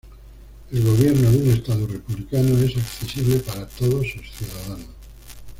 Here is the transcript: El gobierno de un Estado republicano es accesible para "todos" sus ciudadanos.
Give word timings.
El 0.71 0.83
gobierno 0.83 1.29
de 1.29 1.37
un 1.43 1.51
Estado 1.51 1.85
republicano 1.85 2.57
es 2.57 2.75
accesible 2.75 3.35
para 3.37 3.67
"todos" 3.67 4.03
sus 4.11 4.31
ciudadanos. 4.31 4.89